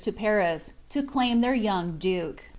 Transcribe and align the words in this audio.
23 0.03 0.19
Paris, 0.19 0.73
to 0.89 1.03
claim 1.03 1.41
their 1.41 1.53
young 1.53 1.99
duke. 1.99 2.45